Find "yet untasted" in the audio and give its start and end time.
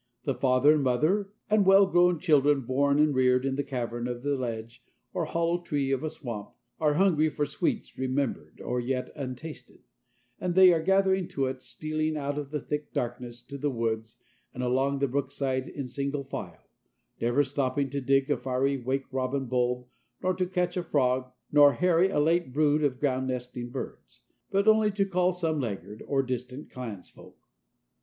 8.79-9.83